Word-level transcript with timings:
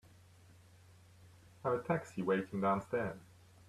I 1.63 1.69
have 1.69 1.79
a 1.79 1.83
taxi 1.83 2.23
waiting 2.23 2.59
downstairs. 2.61 3.19